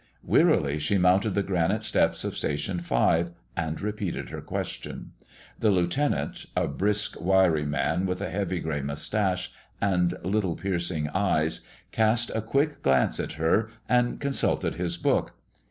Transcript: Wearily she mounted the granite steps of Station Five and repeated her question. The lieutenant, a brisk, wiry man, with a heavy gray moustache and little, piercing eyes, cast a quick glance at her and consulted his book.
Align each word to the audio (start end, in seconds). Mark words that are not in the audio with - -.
Wearily 0.23 0.79
she 0.79 0.97
mounted 0.97 1.35
the 1.35 1.43
granite 1.43 1.83
steps 1.83 2.23
of 2.23 2.35
Station 2.35 2.79
Five 2.79 3.33
and 3.55 3.79
repeated 3.79 4.29
her 4.31 4.41
question. 4.41 5.11
The 5.59 5.69
lieutenant, 5.69 6.47
a 6.55 6.65
brisk, 6.67 7.21
wiry 7.21 7.65
man, 7.67 8.07
with 8.07 8.19
a 8.19 8.31
heavy 8.31 8.59
gray 8.61 8.81
moustache 8.81 9.51
and 9.79 10.15
little, 10.23 10.55
piercing 10.55 11.07
eyes, 11.09 11.61
cast 11.91 12.31
a 12.33 12.41
quick 12.41 12.81
glance 12.81 13.19
at 13.19 13.33
her 13.33 13.69
and 13.87 14.19
consulted 14.19 14.73
his 14.73 14.97
book. 14.97 15.33